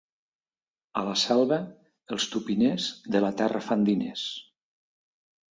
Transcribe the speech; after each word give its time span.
A 1.01 1.03
la 1.07 1.11
Selva, 1.23 1.59
els 2.15 2.25
tupiners, 2.37 2.89
de 3.17 3.23
la 3.27 3.31
terra 3.43 3.63
fan 3.69 3.87
diners. 3.93 4.27